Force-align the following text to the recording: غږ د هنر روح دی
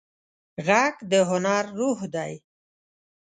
غږ 0.67 0.95
د 1.11 1.11
هنر 1.29 1.63
روح 1.79 1.99
دی 2.15 2.33